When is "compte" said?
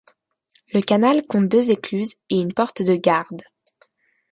1.27-1.47